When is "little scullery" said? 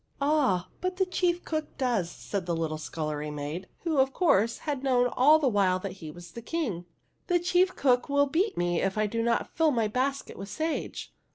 2.55-3.29